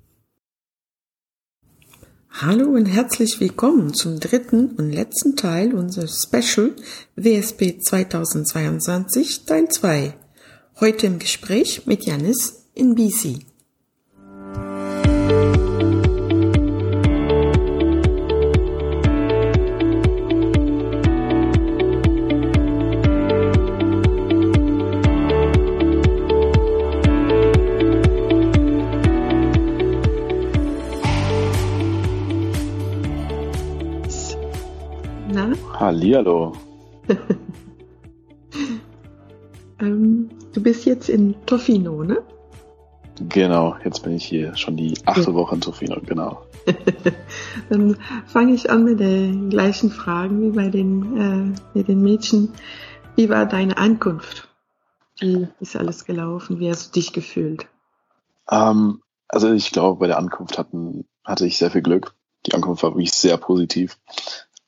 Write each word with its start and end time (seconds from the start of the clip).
Hallo 2.41 2.71
und 2.71 2.87
herzlich 2.87 3.39
willkommen 3.39 3.95
zum 3.95 4.19
dritten 4.19 4.75
und 4.77 4.91
letzten 4.91 5.37
Teil 5.37 5.73
unseres 5.73 6.23
Special 6.23 6.75
WSP 7.15 7.79
2022 7.79 9.45
Teil 9.45 9.69
2. 9.69 10.15
Heute 10.81 11.07
im 11.07 11.21
Gespräch 11.21 11.87
mit 11.87 12.05
Janis 12.05 12.65
in 12.75 12.97
BC. 12.97 13.39
Hallihallo. 35.85 36.53
Ähm, 39.81 40.29
du 40.53 40.63
bist 40.63 40.87
jetzt 40.87 41.09
in 41.09 41.35
Tofino, 41.47 42.05
ne? 42.05 42.23
Genau, 43.29 43.75
jetzt 43.85 44.05
bin 44.05 44.15
ich 44.15 44.25
hier 44.25 44.57
schon 44.57 44.77
die 44.77 44.95
achte 45.05 45.23
Ja. 45.23 45.35
Woche 45.35 45.57
in 45.57 45.61
Tofino, 45.61 46.01
genau. 46.01 46.47
Dann 47.69 47.97
fange 48.25 48.55
ich 48.55 48.71
an 48.71 48.85
mit 48.85 49.01
den 49.01 49.51
gleichen 49.51 49.91
Fragen 49.91 50.41
wie 50.43 50.57
bei 50.57 50.69
den, 50.69 51.57
äh, 51.75 51.83
den 51.83 52.03
Mädchen. 52.03 52.53
Wie 53.17 53.29
war 53.29 53.47
deine 53.47 53.77
Ankunft? 53.79 54.49
Wie 55.19 55.49
ist 55.59 55.75
alles 55.75 56.05
gelaufen? 56.05 56.61
Wie 56.61 56.71
hast 56.71 56.95
du 56.95 57.01
dich 57.01 57.13
gefühlt? 57.13 57.67
Ähm, 58.49 59.03
also 59.27 59.53
ich 59.53 59.73
glaube, 59.73 59.99
bei 59.99 60.07
der 60.07 60.19
Ankunft 60.19 60.57
hatten, 60.57 61.05
hatte 61.25 61.47
ich 61.47 61.59
sehr 61.59 61.73
viel 61.73 61.83
Glück. 61.83 62.15
Die 62.47 62.55
Ankunft 62.55 62.85
war 62.85 62.93
wirklich 62.93 63.13
sehr 63.13 63.39
positiv. 63.39 63.99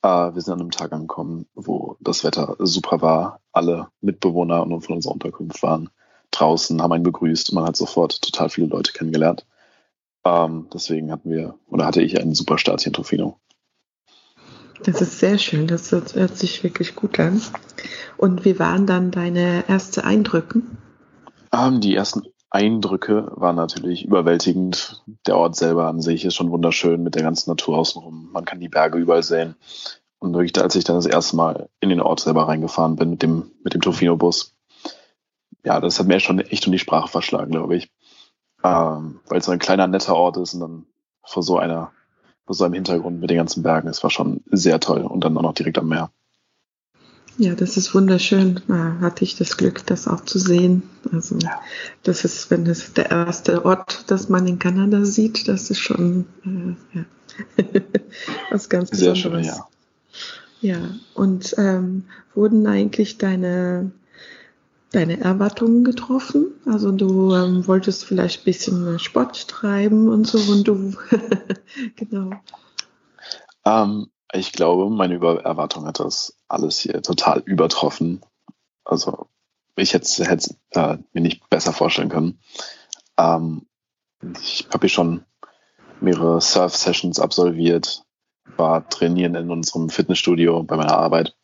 Äh, 0.07 0.35
wir 0.35 0.41
sind 0.41 0.55
an 0.55 0.61
einem 0.61 0.71
Tag 0.71 0.93
angekommen, 0.93 1.47
wo 1.57 1.97
das 2.01 2.23
Wetter 2.23 2.55
super 2.61 3.03
war. 3.03 3.41
Alle 3.53 3.89
Mitbewohner 4.01 4.63
und 4.63 4.81
von 4.83 4.97
unserer 4.97 5.15
Unterkunft 5.15 5.61
waren 5.65 5.91
draußen, 6.31 6.81
haben 6.81 6.93
einen 6.93 7.03
begrüßt 7.03 7.51
und 7.51 7.57
man 7.57 7.67
hat 7.67 7.77
sofort 7.77 8.23
total 8.23 8.48
viele 8.48 8.69
Leute 8.69 8.93
kennengelernt. 8.93 9.47
Ähm, 10.25 10.69
deswegen 10.73 11.11
hatten 11.11 11.31
wir, 11.31 11.59
oder 11.67 11.87
hatte 11.87 12.03
ich 12.03 12.21
einen 12.21 12.35
super 12.35 12.57
Start 12.59 12.83
hier 12.83 12.89
in 12.89 12.93
Tofino. 12.93 13.41
Das 14.85 15.01
ist 15.01 15.19
sehr 15.19 15.39
schön. 15.39 15.67
Das 15.67 15.91
hört, 15.91 16.36
sich 16.36 16.63
wirklich 16.63 16.95
gut 16.95 17.19
an. 17.19 17.42
Und 18.17 18.45
wie 18.45 18.61
waren 18.61 18.86
dann 18.86 19.11
deine 19.11 19.69
ersten 19.69 20.01
Eindrücke? 20.01 20.63
Ähm, 21.53 21.80
die 21.80 21.97
ersten 21.97 22.23
Eindrücke 22.51 23.33
waren 23.35 23.57
natürlich 23.57 24.05
überwältigend. 24.05 25.03
Der 25.27 25.36
Ort 25.36 25.57
selber 25.57 25.89
an 25.89 26.01
sich 26.01 26.25
ist 26.25 26.35
schon 26.35 26.51
wunderschön 26.51 27.03
mit 27.03 27.14
der 27.14 27.23
ganzen 27.23 27.51
Natur 27.51 27.79
außenrum. 27.79 28.30
Man 28.33 28.45
kann 28.45 28.61
die 28.61 28.69
Berge 28.69 28.98
überall 28.98 29.23
sehen. 29.23 29.57
Und 30.19 30.33
wirklich, 30.33 30.61
als 30.63 30.75
ich 30.75 30.85
dann 30.85 30.97
das 30.97 31.07
erste 31.07 31.37
Mal 31.37 31.69
in 31.81 31.91
den 31.91 32.01
Ort 32.01 32.21
selber 32.21 32.49
reingefahren 32.49 32.97
bin 32.97 33.11
mit 33.11 33.23
dem, 33.23 33.51
mit 33.63 33.75
dem 33.75 33.81
Tofino-Bus, 33.81 34.57
ja, 35.65 35.81
das 35.81 35.99
hat 35.99 36.07
mir 36.07 36.21
schon 36.21 36.39
echt 36.39 36.67
um 36.67 36.73
die 36.73 36.79
Sprache 36.79 37.09
verschlagen, 37.09 37.51
glaube 37.51 37.77
ich. 37.77 37.91
Ähm, 38.65 39.21
weil 39.29 39.39
es 39.39 39.45
so 39.45 39.53
ein 39.53 39.59
kleiner, 39.59 39.87
netter 39.87 40.17
Ort 40.17 40.37
ist 40.39 40.55
und 40.55 40.61
dann 40.61 40.87
vor 41.23 41.43
so 41.43 41.59
einer, 41.59 41.93
vor 42.47 42.55
so 42.55 42.65
einem 42.65 42.75
Hintergrund 42.75 43.21
mit 43.21 43.31
den 43.31 43.37
ganzen 43.37 43.63
Bergen, 43.63 43.89
es 43.89 44.03
war 44.03 44.11
schon 44.11 44.43
sehr 44.51 44.81
toll 44.81 45.03
und 45.03 45.23
dann 45.25 45.37
auch 45.37 45.43
noch 45.43 45.55
direkt 45.55 45.79
am 45.79 45.89
Meer. 45.89 46.11
Ja, 47.39 47.55
das 47.55 47.77
ist 47.77 47.95
wunderschön. 47.95 48.63
Da 48.67 48.97
hatte 49.01 49.25
ich 49.25 49.37
das 49.37 49.59
Glück, 49.59 49.85
das 49.87 50.09
auch 50.09 50.23
zu 50.23 50.39
sehen. 50.39 50.85
Also, 51.13 51.39
das 52.03 52.25
ist, 52.25 52.51
wenn 52.51 52.67
es 52.67 52.95
der 52.95 53.11
erste 53.11 53.65
Ort, 53.67 54.05
das 54.07 54.31
man 54.31 54.47
in 54.47 54.59
Kanada 54.59 55.05
sieht, 55.05 55.47
das 55.47 55.71
ist 55.71 55.81
schon 55.81 56.25
äh, 56.45 56.97
ja. 56.98 57.05
was 58.51 58.71
ganz 58.71 58.91
Sehr 58.91 59.13
Besonderes. 59.13 59.47
schön, 59.47 59.55
ja. 59.55 59.69
Ja, 60.61 60.78
und 61.14 61.55
ähm, 61.58 62.05
wurden 62.34 62.67
eigentlich 62.67 63.18
deine, 63.18 63.92
deine 64.92 65.20
Erwartungen 65.20 65.84
getroffen? 65.84 66.52
Also 66.64 66.92
du 66.92 67.34
ähm, 67.34 67.67
wolltest 67.67 68.05
vielleicht 68.05 68.40
ein 68.40 68.44
bisschen 68.44 68.98
Sport 68.98 69.48
treiben 69.48 70.08
und 70.08 70.27
so 70.27 70.39
und 70.50 70.67
du, 70.67 70.94
genau. 71.96 72.30
Ähm, 73.64 74.08
ich 74.33 74.52
glaube, 74.52 74.90
meine 74.90 75.14
Über 75.14 75.42
Erwartung 75.44 75.86
hat 75.86 76.00
das 76.00 76.36
alles 76.48 76.78
hier 76.78 77.02
total 77.02 77.40
übertroffen. 77.44 78.23
Also 78.84 79.28
ich 79.77 79.92
hätte 79.92 80.05
es 80.05 80.56
äh, 80.70 80.98
mir 81.12 81.20
nicht 81.20 81.48
besser 81.50 81.73
vorstellen 81.73 82.08
können. 82.08 82.38
Ähm, 83.18 83.67
ich 84.40 84.67
habe 84.73 84.86
hier 84.86 84.88
schon 84.88 85.24
mehrere 86.00 86.40
Surf-Sessions 86.40 87.20
absolviert, 87.20 88.05
war 88.57 88.89
trainieren 88.89 89.34
in 89.34 89.51
unserem 89.51 89.89
Fitnessstudio 89.89 90.62
bei 90.62 90.77
meiner 90.77 90.96
Arbeit, 90.96 91.36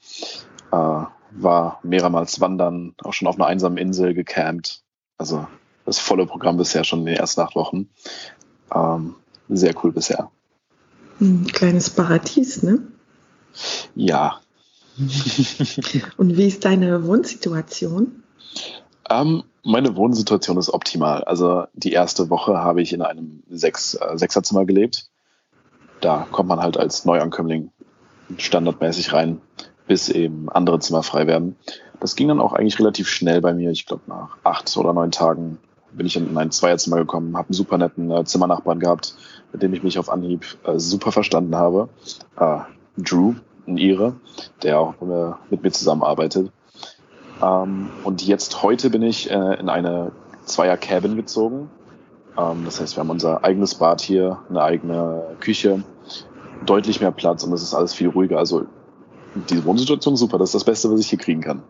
äh, 0.70 1.04
war 1.34 1.80
mehrmals 1.82 2.40
wandern, 2.40 2.94
auch 3.02 3.12
schon 3.12 3.28
auf 3.28 3.36
einer 3.36 3.46
einsamen 3.46 3.78
Insel 3.78 4.14
gecampt. 4.14 4.82
Also 5.18 5.46
das 5.84 5.98
volle 5.98 6.26
Programm 6.26 6.56
bisher 6.56 6.84
schon 6.84 7.00
in 7.00 7.06
den 7.06 7.16
ersten 7.16 7.41
acht 7.41 7.56
Wochen. 7.56 7.88
Ähm, 8.74 9.16
sehr 9.48 9.74
cool 9.82 9.92
bisher. 9.92 10.30
Ein 11.20 11.46
kleines 11.46 11.91
Paradies, 11.91 12.62
ne? 12.62 12.82
Ja, 13.94 14.41
Und 16.16 16.36
wie 16.36 16.46
ist 16.46 16.64
deine 16.64 17.06
Wohnsituation? 17.06 18.22
Ähm, 19.08 19.42
meine 19.64 19.96
Wohnsituation 19.96 20.58
ist 20.58 20.70
optimal. 20.70 21.24
Also 21.24 21.64
die 21.72 21.92
erste 21.92 22.30
Woche 22.30 22.58
habe 22.58 22.82
ich 22.82 22.92
in 22.92 23.02
einem 23.02 23.42
Sechs, 23.48 23.94
äh, 23.94 24.18
Sechserzimmer 24.18 24.64
gelebt. 24.64 25.08
Da 26.02 26.26
kommt 26.30 26.48
man 26.48 26.60
halt 26.60 26.76
als 26.76 27.04
Neuankömmling 27.06 27.70
standardmäßig 28.36 29.12
rein, 29.12 29.40
bis 29.86 30.08
eben 30.08 30.50
andere 30.50 30.80
Zimmer 30.80 31.02
frei 31.02 31.26
werden. 31.26 31.56
Das 32.00 32.16
ging 32.16 32.28
dann 32.28 32.40
auch 32.40 32.52
eigentlich 32.52 32.78
relativ 32.78 33.08
schnell 33.08 33.40
bei 33.40 33.54
mir. 33.54 33.70
Ich 33.70 33.86
glaube, 33.86 34.02
nach 34.08 34.36
acht 34.42 34.76
oder 34.76 34.92
neun 34.92 35.12
Tagen 35.12 35.58
bin 35.92 36.06
ich 36.06 36.16
in 36.16 36.36
ein 36.36 36.50
Zweierzimmer 36.50 36.96
gekommen, 36.96 37.36
habe 37.36 37.48
einen 37.48 37.54
super 37.54 37.78
netten 37.78 38.10
äh, 38.10 38.24
Zimmernachbarn 38.24 38.80
gehabt, 38.80 39.14
mit 39.52 39.62
dem 39.62 39.72
ich 39.74 39.82
mich 39.82 39.98
auf 39.98 40.10
Anhieb 40.10 40.44
äh, 40.64 40.78
super 40.78 41.12
verstanden 41.12 41.54
habe. 41.54 41.88
Äh, 42.36 42.58
Drew, 42.96 43.34
ein 43.66 43.78
Ire, 43.78 44.16
der 44.62 44.80
auch 44.80 44.94
mit 45.50 45.62
mir 45.62 45.70
zusammenarbeitet. 45.70 46.50
Ähm, 47.41 47.91
und 48.02 48.26
jetzt 48.26 48.62
heute 48.62 48.91
bin 48.91 49.02
ich 49.02 49.30
äh, 49.30 49.60
in 49.60 49.68
eine 49.68 50.12
Zweier-Cabin 50.46 51.14
gezogen. 51.14 51.70
Ähm, 52.36 52.65
das 52.65 52.80
heißt, 52.80 52.97
wir 52.97 53.00
haben 53.00 53.10
unser 53.10 53.44
eigenes 53.44 53.77
Bad 53.77 54.00
hier, 54.00 54.38
eine 54.48 54.62
eigene 54.62 55.22
Küche, 55.41 55.84
deutlich 56.66 57.00
mehr 57.00 57.12
Platz 57.12 57.44
und 57.44 57.53
es 57.53 57.62
ist 57.62 57.74
alles 57.74 57.94
viel 57.94 58.09
ruhiger. 58.09 58.38
Also 58.38 58.66
die 59.34 59.64
Wohnsituation 59.64 60.14
ist 60.14 60.20
super, 60.20 60.38
das 60.38 60.50
ist 60.50 60.54
das 60.54 60.64
Beste, 60.64 60.91
was 60.91 61.00
ich 61.00 61.09
hier 61.09 61.18
kriegen 61.18 61.41
kann. 61.41 61.62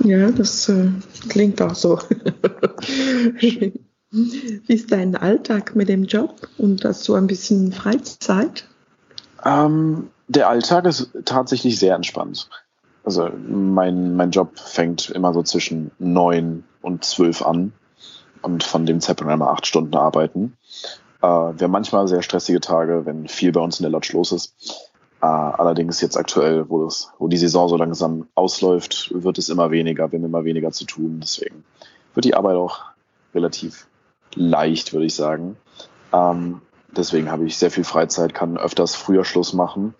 Ja, 0.00 0.30
das 0.30 0.68
äh, 0.68 0.88
klingt 1.28 1.62
auch 1.62 1.74
so. 1.74 1.98
wie 3.40 3.72
ist 4.68 4.92
dein 4.92 5.16
Alltag 5.16 5.76
mit 5.76 5.88
dem 5.88 6.04
Job 6.04 6.48
und 6.58 6.84
hast 6.84 7.06
du 7.08 7.14
ein 7.14 7.26
bisschen 7.26 7.72
Freizeit? 7.72 8.68
Ähm, 9.44 10.08
der 10.28 10.48
Alltag 10.48 10.86
ist 10.86 11.10
tatsächlich 11.24 11.78
sehr 11.78 11.94
entspannt. 11.94 12.48
Also 13.04 13.28
mein, 13.46 14.16
mein 14.16 14.30
Job 14.30 14.58
fängt 14.58 15.10
immer 15.10 15.34
so 15.34 15.42
zwischen 15.42 15.90
neun 15.98 16.64
und 16.80 17.04
zwölf 17.04 17.42
an 17.42 17.72
und 18.40 18.64
von 18.64 18.86
dem 18.86 19.00
Zeitpunkt 19.00 19.32
einmal 19.32 19.48
acht 19.48 19.66
Stunden 19.66 19.94
arbeiten. 19.94 20.56
Äh, 21.24 21.58
wir 21.58 21.64
haben 21.64 21.70
manchmal 21.70 22.06
sehr 22.06 22.22
stressige 22.22 22.60
Tage, 22.60 23.06
wenn 23.06 23.28
viel 23.28 23.50
bei 23.52 23.60
uns 23.60 23.80
in 23.80 23.84
der 23.84 23.90
Lodge 23.90 24.10
los 24.12 24.30
ist. 24.30 24.54
Äh, 25.22 25.26
allerdings 25.26 26.02
jetzt 26.02 26.18
aktuell, 26.18 26.68
wo, 26.68 26.84
das, 26.84 27.12
wo 27.18 27.28
die 27.28 27.38
Saison 27.38 27.68
so 27.68 27.76
langsam 27.76 28.28
ausläuft, 28.34 29.10
wird 29.14 29.38
es 29.38 29.48
immer 29.48 29.70
weniger, 29.70 30.12
wir 30.12 30.18
haben 30.18 30.26
immer 30.26 30.44
weniger 30.44 30.70
zu 30.70 30.84
tun. 30.84 31.20
Deswegen 31.22 31.64
wird 32.14 32.26
die 32.26 32.34
Arbeit 32.34 32.56
auch 32.56 32.80
relativ 33.34 33.86
leicht, 34.34 34.92
würde 34.92 35.06
ich 35.06 35.14
sagen. 35.14 35.56
Ähm, 36.12 36.60
deswegen 36.94 37.30
habe 37.30 37.46
ich 37.46 37.56
sehr 37.56 37.70
viel 37.70 37.84
Freizeit, 37.84 38.34
kann 38.34 38.58
öfters 38.58 38.94
früher 38.94 39.24
Schluss 39.24 39.54
machen. 39.54 39.94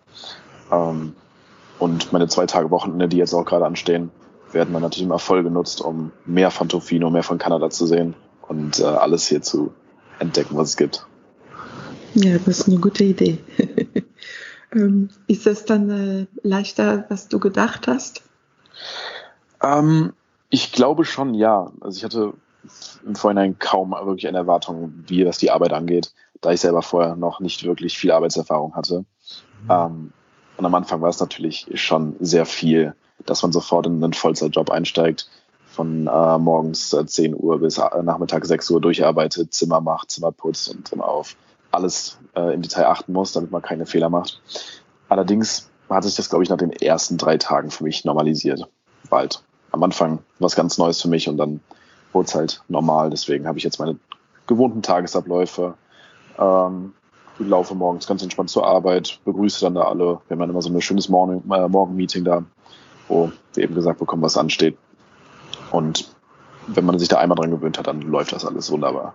Ähm, 0.71 1.15
und 1.79 2.13
meine 2.13 2.29
zwei 2.29 2.45
Tage 2.45 2.71
Wochenende, 2.71 3.09
die 3.09 3.17
jetzt 3.17 3.33
auch 3.33 3.47
gerade 3.47 3.65
anstehen, 3.65 4.11
werden 4.53 4.75
dann 4.75 4.83
natürlich 4.83 5.07
immer 5.07 5.19
voll 5.19 5.43
genutzt, 5.43 5.81
um 5.81 6.13
mehr 6.27 6.51
von 6.51 6.69
Tofino, 6.69 7.09
mehr 7.09 7.23
von 7.23 7.39
Kanada 7.39 7.71
zu 7.71 7.87
sehen 7.87 8.15
und 8.47 8.79
äh, 8.79 8.85
alles 8.85 9.27
hier 9.27 9.41
zu 9.41 9.73
entdecken, 10.19 10.57
was 10.57 10.69
es 10.69 10.77
gibt. 10.77 11.07
Ja, 12.15 12.39
das 12.39 12.61
ist 12.61 12.69
eine 12.69 12.79
gute 12.79 13.05
Idee. 13.05 13.39
ähm, 14.73 15.11
ist 15.27 15.47
das 15.47 15.65
dann 15.65 15.91
äh, 15.91 16.27
leichter, 16.43 17.07
was 17.09 17.29
du 17.29 17.41
gedacht 17.41 17.89
hast? 17.89 18.23
Ähm, 19.63 20.13
ich 20.51 20.73
glaube 20.73 21.05
schon, 21.05 21.35
ja. 21.35 21.73
Also 21.81 21.99
ich 21.99 22.05
hatte 22.05 22.35
im 23.05 23.15
Vorhinein 23.15 23.59
kaum 23.59 23.91
wirklich 23.91 24.29
eine 24.29 24.39
Erwartung, 24.39 24.95
wie 25.07 25.27
was 25.27 25.39
die 25.39 25.51
Arbeit 25.51 25.73
angeht, 25.73 26.13
da 26.41 26.53
ich 26.53 26.61
selber 26.61 26.83
vorher 26.83 27.17
noch 27.17 27.41
nicht 27.41 27.65
wirklich 27.65 27.99
viel 27.99 28.13
Arbeitserfahrung 28.13 28.75
hatte. 28.75 29.05
Mhm. 29.65 29.71
Ähm, 29.71 30.13
und 30.57 30.65
am 30.65 30.75
Anfang 30.75 31.01
war 31.03 31.09
es 31.09 31.21
natürlich 31.21 31.67
schon 31.75 32.17
sehr 32.21 32.47
viel, 32.47 32.95
dass 33.27 33.43
man 33.43 33.53
sofort 33.53 33.87
in 33.87 34.03
einen 34.03 34.13
Vollzeitjob 34.13 34.71
einsteigt, 34.71 35.29
von 35.67 36.07
äh, 36.07 36.39
morgens 36.39 36.93
äh, 36.93 37.05
10 37.05 37.35
Uhr 37.35 37.59
bis 37.59 37.79
äh, 37.79 38.03
Nachmittag 38.03 38.47
6 38.47 38.71
Uhr 38.71 38.81
durcharbeitet, 38.81 39.53
Zimmer 39.53 39.81
macht, 39.81 40.13
Zimmer 40.13 40.31
putzt 40.31 40.69
und 40.69 40.93
immer 40.93 41.09
auf 41.09 41.37
alles 41.75 42.19
äh, 42.35 42.55
im 42.55 42.63
Detail 42.63 42.87
achten 42.87 43.13
muss, 43.13 43.33
damit 43.33 43.51
man 43.51 43.63
keine 43.63 43.87
Fehler 43.87 44.09
macht. 44.09 44.41
Allerdings 45.09 45.71
hat 45.91 46.05
sich 46.05 46.17
das, 46.17 46.29
glaube 46.29 46.45
ich, 46.45 46.51
nach 46.51 46.57
den 46.57 46.73
ersten 46.73 47.19
drei 47.19 47.37
Tagen 47.37 47.71
für 47.71 47.85
mich 47.85 48.05
normalisiert. 48.05 48.69
Bald. 49.11 49.43
Am 49.71 49.83
Anfang 49.83 50.21
was 50.39 50.57
ganz 50.57 50.79
Neues 50.79 51.03
für 51.03 51.09
mich 51.09 51.29
und 51.29 51.37
dann 51.37 51.61
wurde 52.13 52.27
es 52.27 52.35
halt 52.35 52.63
normal. 52.69 53.11
Deswegen 53.11 53.47
habe 53.47 53.59
ich 53.59 53.65
jetzt 53.65 53.79
meine 53.79 53.99
gewohnten 54.47 54.83
Tagesabläufe. 54.83 55.75
Ähm, 56.39 56.95
laufe 57.39 57.75
morgens 57.75 58.07
ganz 58.07 58.23
entspannt 58.23 58.51
zur 58.51 58.67
Arbeit, 58.67 59.19
begrüße 59.25 59.65
dann 59.65 59.75
da 59.75 59.83
alle. 59.83 60.21
Wir 60.27 60.35
haben 60.35 60.39
dann 60.39 60.51
immer 60.51 60.63
so 60.63 60.71
ein 60.71 60.81
schönes 60.81 61.09
Morning, 61.09 61.43
äh, 61.51 61.69
Morgen-Meeting 61.69 62.25
da, 62.25 62.45
wo 63.09 63.33
wir 63.55 63.65
eben 63.65 63.75
gesagt 63.75 63.99
bekommen, 63.99 64.23
was 64.23 64.37
ansteht. 64.37 64.79
Und 65.73 66.09
wenn 66.69 66.85
man 66.85 66.99
sich 66.99 67.09
da 67.09 67.19
einmal 67.19 67.37
dran 67.37 67.51
gewöhnt 67.51 67.79
hat, 67.79 67.87
dann 67.87 68.01
läuft 68.03 68.33
das 68.33 68.45
alles 68.45 68.71
wunderbar. 68.71 69.15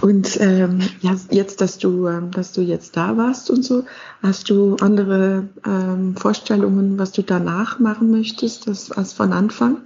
Und 0.00 0.40
ähm, 0.40 0.80
ja, 1.00 1.14
jetzt, 1.30 1.60
dass 1.60 1.78
du, 1.78 2.08
ähm, 2.08 2.30
dass 2.30 2.52
du 2.52 2.60
jetzt 2.60 2.96
da 2.96 3.16
warst 3.16 3.50
und 3.50 3.62
so, 3.62 3.84
hast 4.22 4.48
du 4.48 4.76
andere 4.80 5.48
ähm, 5.66 6.16
Vorstellungen, 6.16 6.98
was 6.98 7.12
du 7.12 7.22
danach 7.22 7.78
machen 7.78 8.10
möchtest, 8.10 8.66
das, 8.66 8.90
als 8.92 9.12
von 9.12 9.32
Anfang? 9.32 9.78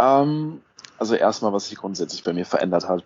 Ähm, 0.00 0.60
also 0.98 1.14
erstmal, 1.14 1.52
was 1.52 1.68
sich 1.68 1.78
grundsätzlich 1.78 2.22
bei 2.22 2.32
mir 2.32 2.46
verändert 2.46 2.88
hat, 2.88 3.04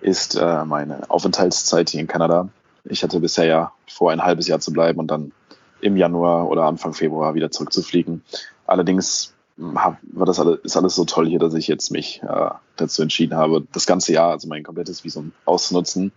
ist 0.00 0.36
äh, 0.36 0.64
meine 0.64 1.08
Aufenthaltszeit 1.10 1.90
hier 1.90 2.00
in 2.00 2.06
Kanada. 2.06 2.48
Ich 2.84 3.02
hatte 3.02 3.20
bisher 3.20 3.44
ja 3.44 3.72
vor, 3.86 4.10
ein 4.10 4.24
halbes 4.24 4.48
Jahr 4.48 4.60
zu 4.60 4.72
bleiben 4.72 4.98
und 4.98 5.10
dann 5.10 5.32
im 5.80 5.96
Januar 5.96 6.48
oder 6.48 6.64
Anfang 6.64 6.94
Februar 6.94 7.34
wieder 7.34 7.50
zurückzufliegen. 7.50 8.22
Allerdings 8.66 9.34
hab, 9.74 9.98
war 10.02 10.26
das 10.26 10.38
alles, 10.40 10.60
ist 10.62 10.76
alles 10.76 10.94
so 10.94 11.04
toll 11.04 11.28
hier, 11.28 11.38
dass 11.38 11.54
ich 11.54 11.68
jetzt 11.68 11.90
mich 11.90 12.22
äh, 12.22 12.50
dazu 12.76 13.02
entschieden 13.02 13.36
habe, 13.36 13.66
das 13.72 13.86
ganze 13.86 14.12
Jahr, 14.12 14.30
also 14.32 14.48
mein 14.48 14.62
komplettes 14.62 15.04
Visum 15.04 15.32
auszunutzen. 15.44 16.12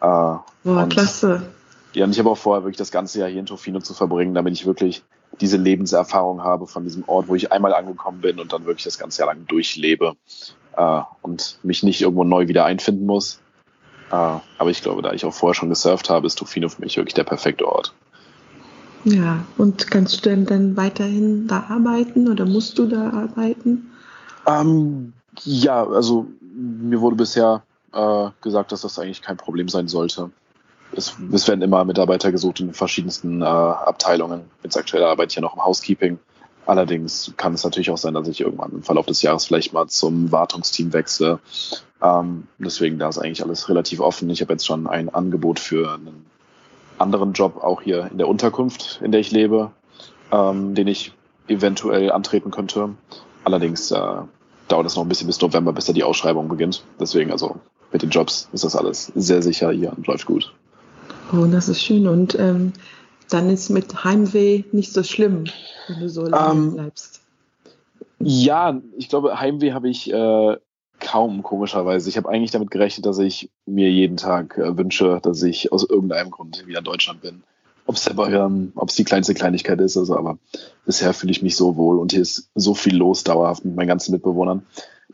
Äh, 0.00 0.06
Boah, 0.06 0.42
und, 0.64 0.88
klasse. 0.92 1.42
Ja, 1.94 2.04
und 2.04 2.12
ich 2.12 2.18
habe 2.18 2.30
auch 2.30 2.38
vorher 2.38 2.64
wirklich 2.64 2.78
das 2.78 2.90
ganze 2.90 3.20
Jahr 3.20 3.28
hier 3.28 3.40
in 3.40 3.46
Tofino 3.46 3.80
zu 3.80 3.94
verbringen, 3.94 4.34
damit 4.34 4.54
ich 4.54 4.66
wirklich 4.66 5.02
diese 5.40 5.56
Lebenserfahrung 5.56 6.42
habe 6.42 6.66
von 6.66 6.84
diesem 6.84 7.08
Ort, 7.08 7.28
wo 7.28 7.34
ich 7.34 7.52
einmal 7.52 7.74
angekommen 7.74 8.20
bin 8.20 8.38
und 8.38 8.52
dann 8.52 8.64
wirklich 8.66 8.84
das 8.84 8.98
ganze 8.98 9.20
Jahr 9.20 9.34
lang 9.34 9.46
durchlebe 9.46 10.14
äh, 10.76 11.00
und 11.20 11.58
mich 11.62 11.82
nicht 11.82 12.00
irgendwo 12.00 12.24
neu 12.24 12.48
wieder 12.48 12.64
einfinden 12.64 13.06
muss. 13.06 13.40
Äh, 14.10 14.14
aber 14.14 14.70
ich 14.70 14.82
glaube, 14.82 15.02
da 15.02 15.12
ich 15.12 15.24
auch 15.24 15.34
vorher 15.34 15.54
schon 15.54 15.68
gesurft 15.68 16.10
habe, 16.10 16.26
ist 16.26 16.36
Tofino 16.36 16.68
für 16.68 16.80
mich 16.80 16.96
wirklich 16.96 17.14
der 17.14 17.24
perfekte 17.24 17.66
Ort. 17.66 17.94
Ja, 19.04 19.44
und 19.58 19.90
kannst 19.90 20.24
du 20.24 20.30
denn 20.30 20.46
dann 20.46 20.76
weiterhin 20.76 21.48
da 21.48 21.64
arbeiten 21.68 22.28
oder 22.28 22.44
musst 22.44 22.78
du 22.78 22.86
da 22.86 23.10
arbeiten? 23.10 23.90
Ähm, 24.46 25.12
ja, 25.44 25.84
also 25.86 26.26
mir 26.54 27.00
wurde 27.00 27.16
bisher 27.16 27.62
äh, 27.92 28.28
gesagt, 28.40 28.72
dass 28.72 28.82
das 28.82 28.98
eigentlich 28.98 29.22
kein 29.22 29.36
Problem 29.36 29.68
sein 29.68 29.88
sollte. 29.88 30.30
Es, 30.94 31.16
es 31.32 31.48
werden 31.48 31.62
immer 31.62 31.84
Mitarbeiter 31.84 32.30
gesucht 32.30 32.60
in 32.60 32.74
verschiedensten 32.74 33.40
äh, 33.42 33.44
Abteilungen. 33.44 34.42
Jetzt 34.62 34.76
aktuell 34.76 35.04
arbeite 35.04 35.30
ich 35.30 35.36
ja 35.36 35.42
noch 35.42 35.54
im 35.54 35.64
Housekeeping. 35.64 36.18
Allerdings 36.64 37.32
kann 37.36 37.54
es 37.54 37.64
natürlich 37.64 37.90
auch 37.90 37.98
sein, 37.98 38.14
dass 38.14 38.28
ich 38.28 38.40
irgendwann 38.40 38.70
im 38.70 38.82
Verlauf 38.82 39.06
des 39.06 39.22
Jahres 39.22 39.46
vielleicht 39.46 39.72
mal 39.72 39.88
zum 39.88 40.30
Wartungsteam 40.30 40.92
wechsle. 40.92 41.40
Ähm, 42.00 42.46
deswegen 42.58 42.98
da 42.98 43.08
ist 43.08 43.18
eigentlich 43.18 43.42
alles 43.42 43.68
relativ 43.68 44.00
offen. 44.00 44.30
Ich 44.30 44.42
habe 44.42 44.52
jetzt 44.52 44.66
schon 44.66 44.86
ein 44.86 45.08
Angebot 45.08 45.58
für 45.58 45.94
einen 45.94 46.26
anderen 47.02 47.32
Job 47.32 47.62
auch 47.62 47.82
hier 47.82 48.08
in 48.10 48.18
der 48.18 48.28
Unterkunft, 48.28 49.00
in 49.02 49.12
der 49.12 49.20
ich 49.20 49.30
lebe, 49.30 49.70
ähm, 50.30 50.74
den 50.74 50.86
ich 50.86 51.12
eventuell 51.48 52.10
antreten 52.12 52.50
könnte. 52.50 52.90
Allerdings 53.44 53.90
äh, 53.90 53.98
dauert 54.68 54.86
es 54.86 54.96
noch 54.96 55.02
ein 55.02 55.08
bisschen 55.08 55.26
bis 55.26 55.40
November, 55.40 55.72
bis 55.72 55.86
da 55.86 55.92
die 55.92 56.04
Ausschreibung 56.04 56.48
beginnt. 56.48 56.84
Deswegen 56.98 57.30
also 57.30 57.56
mit 57.92 58.02
den 58.02 58.10
Jobs 58.10 58.48
ist 58.52 58.64
das 58.64 58.76
alles 58.76 59.12
sehr 59.14 59.42
sicher 59.42 59.70
hier 59.70 59.92
und 59.94 60.06
läuft 60.06 60.26
gut. 60.26 60.52
Oh, 61.32 61.46
das 61.46 61.68
ist 61.68 61.82
schön. 61.82 62.06
Und 62.06 62.38
ähm, 62.38 62.72
dann 63.28 63.50
ist 63.50 63.70
mit 63.70 64.04
Heimweh 64.04 64.64
nicht 64.72 64.92
so 64.92 65.02
schlimm, 65.02 65.44
wenn 65.88 66.00
du 66.00 66.08
so 66.08 66.26
lange 66.26 66.52
ähm, 66.52 66.74
bleibst. 66.74 67.20
Ja, 68.18 68.80
ich 68.96 69.08
glaube, 69.08 69.40
Heimweh 69.40 69.72
habe 69.72 69.88
ich 69.88 70.12
äh, 70.12 70.56
kaum, 71.12 71.42
komischerweise. 71.42 72.08
Ich 72.08 72.16
habe 72.16 72.30
eigentlich 72.30 72.52
damit 72.52 72.70
gerechnet, 72.70 73.04
dass 73.04 73.18
ich 73.18 73.50
mir 73.66 73.90
jeden 73.90 74.16
Tag 74.16 74.56
äh, 74.56 74.78
wünsche, 74.78 75.20
dass 75.22 75.42
ich 75.42 75.70
aus 75.70 75.84
irgendeinem 75.84 76.30
Grund 76.30 76.66
wieder 76.66 76.78
in 76.78 76.84
Deutschland 76.84 77.20
bin. 77.20 77.42
Ob 77.84 77.96
es 77.96 78.06
ähm, 78.06 78.72
die 78.96 79.04
kleinste 79.04 79.34
Kleinigkeit 79.34 79.78
ist, 79.80 79.98
also 79.98 80.16
aber 80.16 80.38
bisher 80.86 81.12
fühle 81.12 81.32
ich 81.32 81.42
mich 81.42 81.54
so 81.54 81.76
wohl 81.76 81.98
und 81.98 82.12
hier 82.12 82.22
ist 82.22 82.48
so 82.54 82.74
viel 82.74 82.96
los 82.96 83.24
dauerhaft 83.24 83.62
mit 83.62 83.76
meinen 83.76 83.88
ganzen 83.88 84.12
Mitbewohnern, 84.12 84.64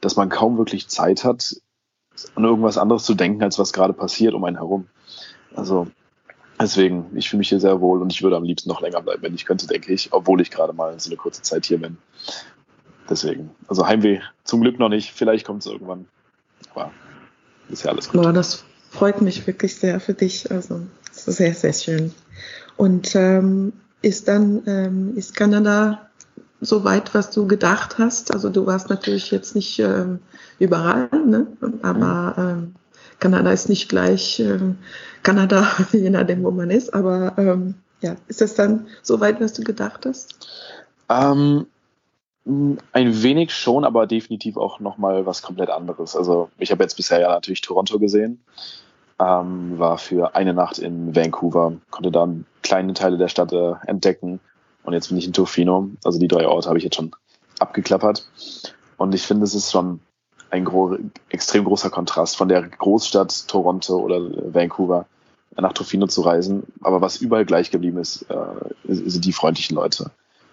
dass 0.00 0.14
man 0.14 0.28
kaum 0.28 0.56
wirklich 0.56 0.86
Zeit 0.86 1.24
hat, 1.24 1.56
an 2.36 2.44
irgendwas 2.44 2.78
anderes 2.78 3.02
zu 3.02 3.14
denken, 3.14 3.42
als 3.42 3.58
was 3.58 3.72
gerade 3.72 3.92
passiert 3.92 4.34
um 4.34 4.44
einen 4.44 4.58
herum. 4.58 4.86
Also 5.56 5.88
deswegen, 6.60 7.06
ich 7.16 7.28
fühle 7.28 7.38
mich 7.38 7.48
hier 7.48 7.58
sehr 7.58 7.80
wohl 7.80 8.02
und 8.02 8.12
ich 8.12 8.22
würde 8.22 8.36
am 8.36 8.44
liebsten 8.44 8.68
noch 8.68 8.82
länger 8.82 9.02
bleiben, 9.02 9.22
wenn 9.22 9.34
ich 9.34 9.46
könnte, 9.46 9.66
denke 9.66 9.92
ich, 9.92 10.12
obwohl 10.12 10.40
ich 10.40 10.52
gerade 10.52 10.74
mal 10.74 11.00
so 11.00 11.10
eine 11.10 11.16
kurze 11.16 11.42
Zeit 11.42 11.66
hier 11.66 11.80
bin. 11.80 11.96
Deswegen, 13.08 13.50
also 13.68 13.86
Heimweh 13.86 14.20
zum 14.44 14.60
Glück 14.60 14.78
noch 14.78 14.88
nicht, 14.88 15.12
vielleicht 15.12 15.46
kommt 15.46 15.64
es 15.64 15.70
irgendwann. 15.70 16.06
Aber 16.74 16.92
ist 17.68 17.84
ja 17.84 17.90
alles 17.90 18.08
gut. 18.08 18.22
Boah, 18.22 18.32
das 18.32 18.64
freut 18.90 19.22
mich 19.22 19.46
wirklich 19.46 19.76
sehr 19.76 20.00
für 20.00 20.14
dich. 20.14 20.50
Also, 20.50 20.82
das 21.08 21.28
ist 21.28 21.36
sehr, 21.36 21.54
sehr 21.54 21.72
schön. 21.72 22.14
Und 22.76 23.14
ähm, 23.14 23.72
ist 24.02 24.28
dann, 24.28 24.62
ähm, 24.66 25.16
ist 25.16 25.34
Kanada 25.34 26.08
so 26.60 26.84
weit, 26.84 27.14
was 27.14 27.30
du 27.30 27.46
gedacht 27.46 27.98
hast? 27.98 28.32
Also 28.32 28.50
du 28.50 28.66
warst 28.66 28.90
natürlich 28.90 29.30
jetzt 29.30 29.54
nicht 29.54 29.78
ähm, 29.78 30.18
überall, 30.58 31.08
ne? 31.24 31.46
aber 31.82 32.34
ähm, 32.36 32.74
Kanada 33.20 33.50
ist 33.52 33.68
nicht 33.68 33.88
gleich 33.88 34.40
ähm, 34.40 34.76
Kanada, 35.22 35.66
je 35.92 36.10
nachdem, 36.10 36.42
wo 36.42 36.50
man 36.50 36.70
ist. 36.70 36.94
Aber 36.94 37.34
ähm, 37.36 37.74
ja, 38.00 38.16
ist 38.28 38.40
das 38.40 38.54
dann 38.54 38.86
so 39.02 39.20
weit, 39.20 39.40
was 39.40 39.52
du 39.52 39.62
gedacht 39.62 40.06
hast? 40.06 40.48
Ähm, 41.08 41.66
ein 42.92 43.22
wenig 43.22 43.52
schon, 43.52 43.84
aber 43.84 44.06
definitiv 44.06 44.56
auch 44.56 44.80
nochmal 44.80 45.26
was 45.26 45.42
komplett 45.42 45.70
anderes. 45.70 46.16
Also 46.16 46.50
ich 46.58 46.70
habe 46.70 46.82
jetzt 46.82 46.96
bisher 46.96 47.20
ja 47.20 47.28
natürlich 47.28 47.60
Toronto 47.60 47.98
gesehen, 47.98 48.42
ähm, 49.18 49.78
war 49.78 49.98
für 49.98 50.34
eine 50.34 50.54
Nacht 50.54 50.78
in 50.78 51.14
Vancouver, 51.14 51.74
konnte 51.90 52.10
dann 52.10 52.46
kleine 52.62 52.94
Teile 52.94 53.18
der 53.18 53.28
Stadt 53.28 53.52
äh, 53.52 53.74
entdecken 53.86 54.40
und 54.82 54.94
jetzt 54.94 55.08
bin 55.08 55.18
ich 55.18 55.26
in 55.26 55.32
Tofino. 55.32 55.90
Also 56.04 56.18
die 56.18 56.28
drei 56.28 56.46
Orte 56.46 56.68
habe 56.68 56.78
ich 56.78 56.84
jetzt 56.84 56.96
schon 56.96 57.10
abgeklappert. 57.58 58.26
Und 58.96 59.14
ich 59.14 59.22
finde, 59.22 59.44
es 59.44 59.54
ist 59.54 59.70
schon 59.70 60.00
ein 60.50 60.64
gro 60.64 60.96
extrem 61.28 61.64
großer 61.64 61.90
Kontrast 61.90 62.36
von 62.36 62.48
der 62.48 62.62
Großstadt 62.62 63.48
Toronto 63.48 63.98
oder 63.98 64.20
Vancouver 64.54 65.06
nach 65.56 65.72
Tofino 65.72 66.06
zu 66.06 66.22
reisen. 66.22 66.62
Aber 66.80 67.00
was 67.00 67.18
überall 67.18 67.44
gleich 67.44 67.70
geblieben 67.70 67.98
ist, 67.98 68.22
äh, 68.30 68.36
sind 68.84 69.24
die 69.24 69.32
freundlichen 69.32 69.76
Leute 69.76 70.10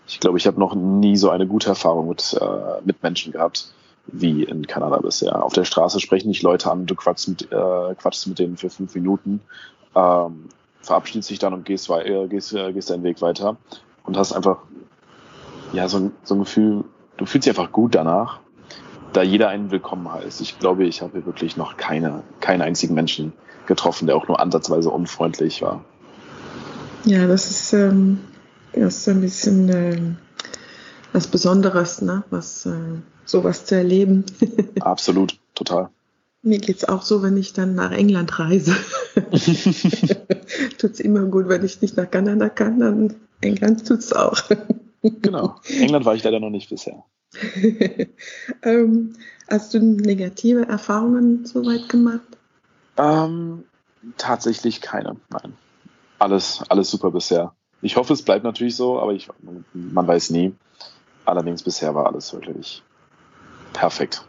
ich 0.08 0.20
glaube, 0.20 0.38
ich 0.38 0.48
habe 0.48 0.60
noch 0.60 0.76
nie 0.76 1.18
so 1.18 1.30
eine 1.30 1.48
gute 1.48 1.70
Erfahrung 1.70 2.08
mit, 2.10 2.38
äh, 2.40 2.82
mit 2.84 3.02
Menschen 3.04 3.32
gehabt 3.32 3.72
wie 4.08 4.44
in 4.44 4.68
Kanada 4.68 4.98
bisher. 4.98 5.44
Auf 5.44 5.54
der 5.54 5.66
Straße 5.66 6.00
sprechen 6.00 6.28
dich 6.28 6.44
Leute 6.44 6.72
an, 6.72 6.86
du 6.86 6.96
quatschst 6.96 7.28
mit, 7.28 7.52
äh, 7.52 7.96
quatschst 7.96 8.28
mit 8.28 8.38
denen 8.38 8.58
für 8.58 8.70
fünf 8.70 8.94
Minuten, 8.94 9.42
ähm, 9.96 10.46
verabschiedest 10.82 11.30
dich 11.30 11.40
dann 11.40 11.54
und 11.54 11.66
gehst, 11.66 11.90
äh, 11.90 12.28
gehst, 12.28 12.54
äh, 12.54 12.72
gehst 12.72 12.90
deinen 12.92 13.04
Weg 13.04 13.22
weiter 13.22 13.58
und 14.04 14.18
hast 14.18 14.34
einfach 14.34 14.60
ja 15.74 15.88
so, 15.88 16.12
so 16.24 16.36
ein 16.36 16.40
Gefühl, 16.40 16.84
du 17.18 17.26
fühlst 17.26 17.48
dich 17.48 17.58
einfach 17.58 17.72
gut 17.72 17.96
danach, 17.96 18.40
da 19.14 19.24
jeder 19.24 19.50
einen 19.50 19.72
willkommen 19.72 20.12
heißt. 20.12 20.42
Ich 20.42 20.60
glaube, 20.60 20.86
ich 20.86 21.02
habe 21.02 21.26
wirklich 21.26 21.58
noch 21.58 21.78
keine, 21.78 22.22
keinen 22.42 22.62
einzigen 22.62 22.94
Menschen 22.94 23.34
getroffen, 23.66 24.06
der 24.06 24.16
auch 24.16 24.28
nur 24.28 24.40
ansatzweise 24.40 24.92
unfreundlich 24.92 25.64
war. 25.64 25.84
Ja, 27.06 27.26
das 27.26 27.50
ist 27.50 27.74
ähm, 27.74 28.20
ist 28.76 29.08
ein 29.08 29.22
bisschen 29.22 29.70
äh, 29.70 29.98
was 31.14 31.28
Besonderes, 31.28 32.02
ne? 32.02 32.24
was, 32.30 32.66
äh, 32.66 33.00
sowas 33.26 33.66
zu 33.66 33.76
erleben. 33.76 34.26
Absolut, 34.82 35.40
total. 35.54 35.90
Mir 36.42 36.60
geht 36.60 36.78
es 36.78 36.86
auch 36.86 37.02
so, 37.02 37.24
wenn 37.24 37.38
ich 37.38 37.54
dann 37.54 37.74
nach 37.74 37.92
England 37.92 38.38
reise. 38.38 38.76
tut 40.78 40.92
es 40.92 41.00
immer 41.00 41.24
gut, 41.24 41.48
wenn 41.50 41.66
ich 41.66 41.82
nicht 41.82 41.98
nach 41.98 42.10
Kanada 42.10 42.50
kann, 42.50 42.80
dann 42.80 43.16
England 43.42 43.88
tut 43.88 44.00
es 44.00 44.14
auch. 44.14 44.38
Genau. 45.02 45.56
England 45.68 46.06
war 46.06 46.16
ich 46.16 46.24
leider 46.24 46.40
noch 46.40 46.50
nicht 46.50 46.70
bisher. 46.70 47.04
ähm, 48.64 49.14
hast 49.48 49.74
du 49.74 49.80
negative 49.80 50.68
Erfahrungen 50.68 51.46
soweit 51.46 51.90
gemacht? 51.90 52.22
Ähm, 52.98 53.66
tatsächlich 54.18 54.82
keine, 54.82 55.18
nein. 55.30 55.54
Alles, 56.20 56.64
alles 56.70 56.90
super 56.90 57.12
bisher. 57.12 57.56
Ich 57.86 57.98
hoffe, 57.98 58.14
es 58.14 58.24
bleibt 58.24 58.44
natürlich 58.44 58.76
so, 58.76 59.00
aber 59.00 59.14
ich, 59.14 59.30
man 59.74 60.08
weiß 60.08 60.32
nie. 60.32 60.56
Allerdings 61.24 61.62
bisher 61.62 61.94
war 61.94 62.08
alles 62.08 62.34
wirklich 62.34 62.82
perfekt. 63.74 64.26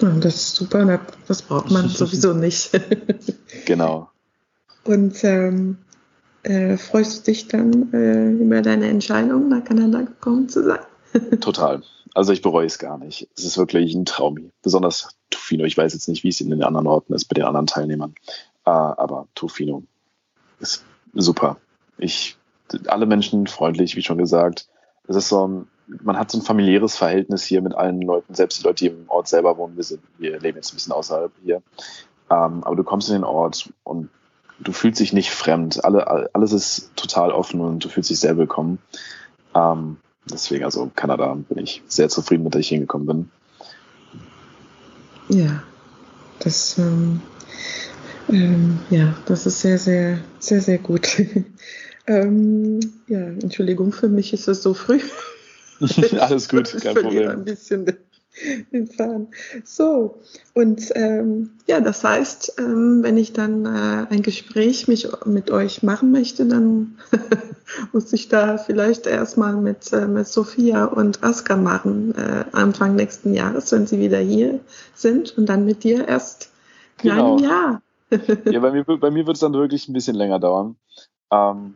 Das 0.00 0.34
ist 0.34 0.56
super, 0.56 1.00
das 1.26 1.40
braucht 1.40 1.70
man 1.70 1.88
sowieso 1.88 2.34
nicht. 2.34 2.78
genau. 3.64 4.10
Und 4.84 5.24
ähm, 5.24 5.78
äh, 6.42 6.76
freust 6.76 7.26
du 7.26 7.30
dich 7.30 7.48
dann 7.48 7.90
äh, 7.94 8.32
über 8.32 8.60
deine 8.60 8.88
Entscheidung, 8.88 9.48
nach 9.48 9.64
Kanada 9.64 10.02
gekommen 10.02 10.50
zu 10.50 10.62
sein? 10.62 10.80
Total. 11.40 11.82
Also 12.12 12.34
ich 12.34 12.42
bereue 12.42 12.66
es 12.66 12.78
gar 12.78 12.98
nicht. 12.98 13.30
Es 13.34 13.44
ist 13.44 13.56
wirklich 13.56 13.94
ein 13.94 14.04
Traum. 14.04 14.50
Besonders 14.60 15.16
Tufino. 15.30 15.64
Ich 15.64 15.78
weiß 15.78 15.94
jetzt 15.94 16.08
nicht, 16.08 16.22
wie 16.22 16.28
es 16.28 16.42
in 16.42 16.50
den 16.50 16.62
anderen 16.62 16.86
Orten 16.86 17.14
ist, 17.14 17.24
bei 17.24 17.34
den 17.34 17.44
anderen 17.44 17.66
Teilnehmern. 17.66 18.14
Äh, 18.66 18.70
aber 18.70 19.26
Tufino 19.34 19.84
ist 20.60 20.84
super. 21.14 21.56
Ich, 21.96 22.36
alle 22.86 23.06
Menschen 23.06 23.46
freundlich, 23.46 23.96
wie 23.96 24.02
schon 24.02 24.18
gesagt. 24.18 24.68
Es 25.06 25.16
ist 25.16 25.28
so 25.28 25.46
ein, 25.46 25.68
man 26.02 26.18
hat 26.18 26.30
so 26.30 26.38
ein 26.38 26.42
familiäres 26.42 26.96
Verhältnis 26.96 27.44
hier 27.44 27.60
mit 27.62 27.74
allen 27.74 28.00
Leuten, 28.00 28.34
selbst 28.34 28.60
die 28.60 28.64
Leute, 28.64 28.84
die 28.84 28.90
im 28.90 29.08
Ort 29.08 29.28
selber 29.28 29.56
wohnen. 29.56 29.76
Wir, 29.76 29.84
sind, 29.84 30.02
wir 30.18 30.40
leben 30.40 30.56
jetzt 30.56 30.72
ein 30.72 30.76
bisschen 30.76 30.92
außerhalb 30.92 31.32
hier. 31.42 31.62
Ähm, 32.30 32.64
aber 32.64 32.76
du 32.76 32.84
kommst 32.84 33.08
in 33.08 33.16
den 33.16 33.24
Ort 33.24 33.70
und 33.82 34.08
du 34.60 34.72
fühlst 34.72 35.00
dich 35.00 35.12
nicht 35.12 35.30
fremd. 35.30 35.84
Alle, 35.84 36.34
alles 36.34 36.52
ist 36.52 36.96
total 36.96 37.32
offen 37.32 37.60
und 37.60 37.84
du 37.84 37.88
fühlst 37.88 38.10
dich 38.10 38.20
sehr 38.20 38.36
willkommen. 38.36 38.78
Ähm, 39.54 39.98
deswegen, 40.30 40.64
also 40.64 40.90
Kanada 40.94 41.34
bin 41.34 41.58
ich 41.58 41.82
sehr 41.86 42.08
zufrieden 42.08 42.44
mit, 42.44 42.54
dass 42.54 42.60
ich 42.60 42.68
hingekommen 42.68 43.06
bin. 43.06 43.30
Ja, 45.28 45.62
das, 46.38 46.78
ähm, 46.78 47.20
ähm, 48.28 48.80
ja, 48.90 49.14
das 49.26 49.46
ist 49.46 49.60
sehr, 49.60 49.78
sehr, 49.78 50.18
sehr, 50.38 50.60
sehr 50.60 50.78
gut. 50.78 51.22
ähm, 52.06 52.80
ja, 53.06 53.18
Entschuldigung, 53.18 53.92
für 53.92 54.08
mich 54.08 54.32
ist 54.32 54.48
es 54.48 54.62
so 54.62 54.74
früh. 54.74 55.00
Alles 56.18 56.48
gut, 56.48 56.76
kein 56.82 56.94
Problem. 56.94 57.28
Ein 57.30 57.44
bisschen 57.44 57.86
den 58.72 58.88
Faden. 58.88 59.28
So, 59.64 60.20
und 60.54 60.90
ähm, 60.96 61.50
ja, 61.66 61.80
das 61.80 62.02
heißt, 62.02 62.54
ähm, 62.58 63.02
wenn 63.02 63.16
ich 63.16 63.32
dann 63.32 63.64
äh, 63.64 64.06
ein 64.10 64.22
Gespräch 64.22 64.88
mich, 64.88 65.08
mit 65.24 65.50
euch 65.50 65.82
machen 65.82 66.10
möchte, 66.10 66.44
dann 66.46 66.98
muss 67.92 68.12
ich 68.12 68.28
da 68.28 68.58
vielleicht 68.58 69.06
erstmal 69.06 69.54
mit, 69.56 69.92
äh, 69.92 70.06
mit 70.06 70.26
Sophia 70.26 70.84
und 70.84 71.22
Aska 71.22 71.56
machen, 71.56 72.14
äh, 72.16 72.44
Anfang 72.52 72.96
nächsten 72.96 73.34
Jahres, 73.34 73.70
wenn 73.72 73.86
sie 73.86 74.00
wieder 74.00 74.18
hier 74.18 74.60
sind 74.94 75.38
und 75.38 75.46
dann 75.46 75.64
mit 75.64 75.84
dir 75.84 76.08
erst 76.08 76.50
genau. 76.98 77.36
in 77.38 77.44
einem 77.44 77.50
Jahr. 77.50 77.82
ja, 78.46 78.60
bei 78.60 78.72
mir, 78.72 78.84
bei 78.84 79.10
mir 79.10 79.26
wird 79.26 79.36
es 79.36 79.40
dann 79.40 79.52
wirklich 79.52 79.88
ein 79.88 79.92
bisschen 79.92 80.16
länger 80.16 80.40
dauern. 80.40 80.76
Ähm, 81.30 81.74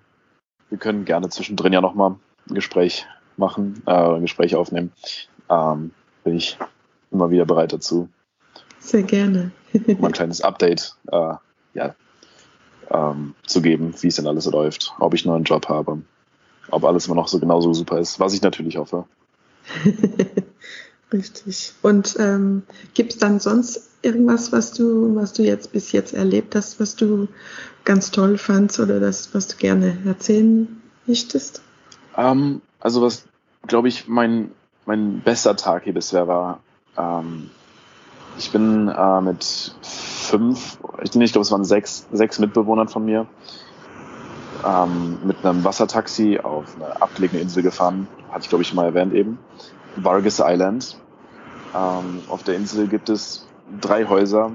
wir 0.71 0.79
können 0.79 1.05
gerne 1.05 1.29
zwischendrin 1.29 1.73
ja 1.73 1.81
nochmal 1.81 2.17
ein 2.49 2.55
Gespräch 2.55 3.07
machen, 3.37 3.83
äh, 3.87 3.93
ein 3.93 4.23
Gespräch 4.23 4.57
aufnehmen. 4.57 4.93
Ähm, 5.49 5.93
bin 6.25 6.37
ich 6.37 6.59
immer 7.11 7.31
wieder 7.31 7.47
bereit 7.47 7.73
dazu. 7.73 8.09
Sehr 8.79 9.03
gerne. 9.03 9.51
mal 9.99 10.09
ein 10.09 10.13
kleines 10.13 10.41
Update 10.41 10.95
äh, 11.11 11.35
ja, 11.75 11.95
ähm, 12.91 13.35
zu 13.47 13.63
geben, 13.63 13.95
wie 14.01 14.09
es 14.09 14.17
denn 14.17 14.27
alles 14.27 14.47
läuft, 14.47 14.93
ob 14.99 15.15
ich 15.15 15.25
noch 15.25 15.35
einen 15.35 15.45
Job 15.45 15.69
habe, 15.69 16.03
ob 16.71 16.85
alles 16.85 17.07
immer 17.07 17.17
noch 17.17 17.29
so 17.29 17.39
genauso 17.39 17.73
super 17.73 17.99
ist, 17.99 18.21
was 18.21 18.35
ich 18.35 18.43
natürlich 18.43 18.77
hoffe. 18.77 19.05
Richtig. 21.12 21.73
Und 21.83 22.17
ähm, 22.19 22.62
gibt 22.95 23.15
es 23.15 23.19
dann 23.19 23.41
sonst 23.41 23.88
irgendwas, 24.03 24.53
was 24.53 24.73
du, 24.73 25.15
was 25.17 25.33
du 25.33 25.43
jetzt 25.43 25.73
bis 25.73 25.93
jetzt 25.93 26.12
erlebt 26.15 26.55
hast, 26.55 26.81
was 26.81 26.97
du 26.97 27.29
ganz 27.85 28.11
toll 28.11 28.37
fandst 28.37 28.79
oder 28.79 29.00
das, 29.00 29.35
was 29.35 29.49
du 29.49 29.57
gerne 29.57 29.97
erzählen 30.05 30.81
möchtest? 31.07 31.62
Ähm, 32.17 32.61
also 32.81 33.00
was, 33.00 33.25
glaube 33.67 33.88
ich, 33.88 34.07
mein 34.07 34.50
mein 34.88 35.21
bester 35.21 35.55
Tag 35.55 35.85
hier 35.85 35.93
bisher 35.93 36.27
war. 36.27 36.61
Ähm, 36.97 37.50
ich 38.38 38.50
bin 38.50 38.88
äh, 38.88 39.21
mit 39.21 39.75
fünf, 39.83 40.79
ich, 41.03 41.15
ich 41.15 41.33
glaube, 41.33 41.43
es 41.43 41.53
waren 41.53 41.65
sechs, 41.65 42.07
sechs 42.11 42.38
Mitbewohnern 42.38 42.88
von 42.88 43.05
mir, 43.05 43.27
ähm, 44.67 45.19
mit 45.25 45.45
einem 45.45 45.62
Wassertaxi 45.62 46.41
auf 46.43 46.75
eine 46.77 47.03
abgelegene 47.03 47.43
Insel 47.43 47.62
gefahren. 47.62 48.09
Hatte 48.31 48.45
ich, 48.45 48.49
glaube 48.49 48.62
ich, 48.62 48.73
mal 48.73 48.87
erwähnt 48.87 49.12
eben. 49.12 49.38
Vargas 50.05 50.43
Island. 50.45 50.99
Ähm, 51.75 52.23
auf 52.28 52.43
der 52.43 52.57
Insel 52.57 52.88
gibt 52.88 53.09
es 53.09 53.47
drei 53.81 54.07
Häuser. 54.07 54.52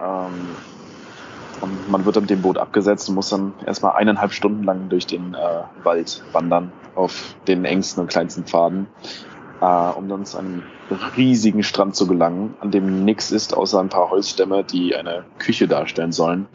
Ähm, 0.00 0.56
und 1.60 1.90
man 1.90 2.04
wird 2.04 2.20
mit 2.20 2.30
dem 2.30 2.42
Boot 2.42 2.58
abgesetzt 2.58 3.08
und 3.08 3.14
muss 3.14 3.30
dann 3.30 3.54
erstmal 3.64 3.96
eineinhalb 3.96 4.32
Stunden 4.32 4.64
lang 4.64 4.88
durch 4.88 5.06
den 5.06 5.34
äh, 5.34 5.62
Wald 5.84 6.22
wandern 6.32 6.72
auf 6.94 7.36
den 7.46 7.64
engsten 7.64 8.02
und 8.02 8.08
kleinsten 8.08 8.44
Pfaden 8.44 8.88
äh, 9.60 9.90
um 9.96 10.08
dann 10.08 10.24
zu 10.24 10.38
einem 10.38 10.62
riesigen 11.16 11.62
Strand 11.62 11.96
zu 11.96 12.06
gelangen, 12.06 12.54
an 12.60 12.70
dem 12.70 13.04
nichts 13.04 13.30
ist, 13.30 13.56
außer 13.56 13.80
ein 13.80 13.88
paar 13.88 14.10
Holzstämme, 14.10 14.64
die 14.64 14.94
eine 14.94 15.24
Küche 15.38 15.68
darstellen 15.68 16.12
sollen. 16.12 16.46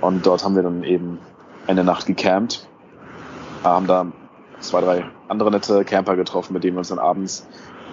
Und 0.00 0.26
dort 0.26 0.44
haben 0.44 0.54
wir 0.54 0.62
dann 0.62 0.84
eben 0.84 1.18
eine 1.66 1.84
Nacht 1.84 2.06
gecampt, 2.06 2.68
äh, 3.62 3.68
haben 3.68 3.86
da 3.86 4.06
zwei, 4.60 4.80
drei 4.80 5.04
andere 5.28 5.50
nette 5.50 5.84
Camper 5.84 6.16
getroffen, 6.16 6.52
mit 6.52 6.64
denen 6.64 6.76
wir 6.76 6.80
uns 6.80 6.88
dann 6.88 6.98
abends 6.98 7.46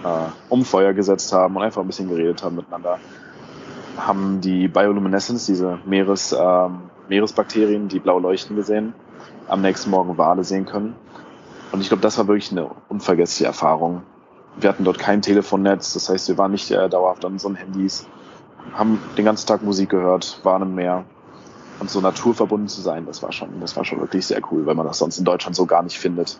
äh, 0.03 0.07
um 0.49 0.65
Feuer 0.65 0.93
gesetzt 0.93 1.33
haben 1.33 1.55
und 1.55 1.63
einfach 1.63 1.81
ein 1.81 1.87
bisschen 1.87 2.09
geredet 2.09 2.43
haben 2.43 2.55
miteinander. 2.55 2.99
Haben 3.97 4.41
die 4.41 4.67
Bioluminescence, 4.67 5.45
diese 5.45 5.79
Meeres, 5.85 6.31
äh, 6.31 6.69
Meeresbakterien, 7.09 7.87
die 7.87 7.99
blau 7.99 8.19
leuchten 8.19 8.55
gesehen, 8.55 8.93
am 9.47 9.61
nächsten 9.61 9.89
Morgen 9.89 10.17
Wale 10.17 10.43
sehen 10.43 10.65
können. 10.65 10.95
Und 11.71 11.81
ich 11.81 11.87
glaube, 11.87 12.01
das 12.01 12.17
war 12.17 12.27
wirklich 12.27 12.51
eine 12.51 12.69
unvergessliche 12.89 13.45
Erfahrung 13.45 14.03
wir 14.55 14.69
hatten 14.69 14.83
dort 14.83 14.99
kein 14.99 15.21
Telefonnetz, 15.21 15.93
das 15.93 16.09
heißt, 16.09 16.27
wir 16.29 16.37
waren 16.37 16.51
nicht 16.51 16.69
äh, 16.71 16.89
dauerhaft 16.89 17.25
an 17.25 17.33
unseren 17.33 17.55
Handys, 17.55 18.07
haben 18.73 18.99
den 19.17 19.25
ganzen 19.25 19.47
Tag 19.47 19.63
Musik 19.63 19.89
gehört, 19.89 20.39
waren 20.43 20.61
im 20.61 20.75
Meer. 20.75 21.05
Und 21.83 21.89
so 21.89 21.99
naturverbunden 21.99 22.69
zu 22.69 22.79
sein, 22.79 23.05
das 23.05 23.21
war 23.21 23.33
schon, 23.33 23.59
das 23.59 23.75
war 23.75 23.83
schon 23.83 23.99
wirklich 23.99 24.25
sehr 24.25 24.39
cool, 24.49 24.65
weil 24.65 24.73
man 24.73 24.87
das 24.87 24.99
sonst 24.99 25.17
in 25.17 25.25
Deutschland 25.25 25.53
so 25.53 25.65
gar 25.65 25.83
nicht 25.83 25.99
findet. 25.99 26.39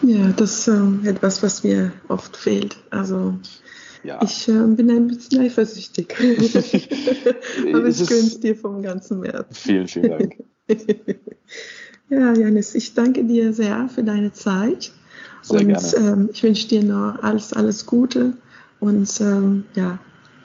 Ja, 0.00 0.28
das 0.34 0.66
ist 0.66 0.68
äh, 0.68 1.10
etwas, 1.10 1.42
was 1.42 1.62
mir 1.62 1.92
oft 2.08 2.34
fehlt. 2.34 2.78
Also 2.88 3.34
ja. 4.02 4.18
ich 4.22 4.48
äh, 4.48 4.52
bin 4.52 4.90
ein 4.90 5.08
bisschen 5.08 5.42
eifersüchtig. 5.42 6.16
Aber 7.74 7.86
ich 7.86 8.08
gönne 8.08 8.20
es 8.22 8.40
dir 8.40 8.56
vom 8.56 8.80
ganzen 8.80 9.24
Herzen. 9.24 9.54
Vielen, 9.54 9.86
vielen 9.86 10.10
Dank. 10.10 10.36
ja, 12.08 12.32
Janis, 12.32 12.74
ich 12.74 12.94
danke 12.94 13.24
dir 13.24 13.52
sehr 13.52 13.90
für 13.90 14.04
deine 14.04 14.32
Zeit. 14.32 14.90
Sehr 15.42 15.60
und 15.60 15.68
gerne. 15.68 15.96
Ähm, 15.98 16.30
ich 16.32 16.42
wünsche 16.42 16.66
dir 16.66 16.82
noch 16.82 17.22
alles, 17.22 17.52
alles 17.52 17.84
Gute. 17.84 18.38
Und 18.80 19.20
ähm, 19.20 19.64
ja, 19.74 19.98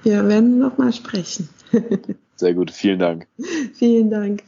wir 0.04 0.28
werden 0.28 0.60
noch 0.60 0.78
mal 0.78 0.92
sprechen. 0.92 1.48
Sehr 2.38 2.54
gut, 2.54 2.72
vielen 2.72 3.00
Dank. 3.00 3.28
Vielen 3.74 4.10
Dank. 4.10 4.44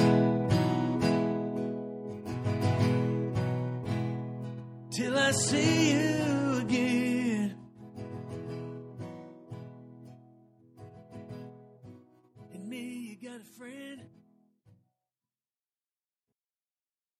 Till 4.90 5.16
I 5.16 5.30
see 5.30 5.92
you. 5.92 6.19